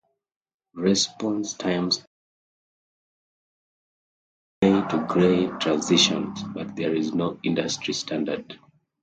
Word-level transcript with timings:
Response 0.73 1.53
times 1.53 1.99
are 4.63 4.65
"usually" 4.67 4.81
measured 4.81 4.89
from 4.89 5.05
grey-to-grey 5.05 5.59
transitions, 5.59 6.41
but 6.41 6.75
there 6.75 6.95
is 6.95 7.13
no 7.13 7.39
industry 7.43 7.93
standard. 7.93 8.57